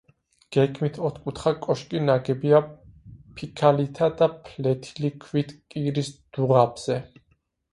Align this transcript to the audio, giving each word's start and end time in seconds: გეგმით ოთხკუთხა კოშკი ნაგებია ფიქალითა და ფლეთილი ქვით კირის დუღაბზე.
გეგმით 0.55 0.95
ოთხკუთხა 1.09 1.51
კოშკი 1.65 2.01
ნაგებია 2.05 2.61
ფიქალითა 3.41 4.09
და 4.23 4.31
ფლეთილი 4.49 5.13
ქვით 5.27 5.55
კირის 5.75 6.11
დუღაბზე. 6.39 6.99